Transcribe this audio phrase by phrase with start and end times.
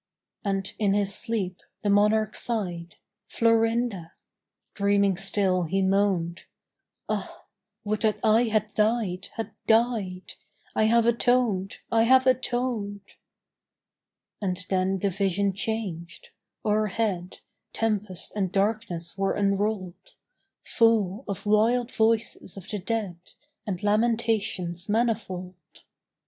[0.43, 2.95] And in his sleep the monarch sighed,
[3.27, 4.13] "Florinda!"
[4.73, 6.45] Dreaming still he moaned,
[7.07, 7.45] "Ah,
[7.83, 10.33] would that I had died, had died!
[10.75, 11.81] I have atoned!
[11.91, 13.13] I have atoned!"...
[14.41, 16.31] And then the vision changed:
[16.65, 17.41] O'erhead
[17.71, 20.15] Tempest and darkness were unrolled,
[20.63, 23.19] Full of wild voices of the dead,
[23.67, 25.53] And lamentations manifold.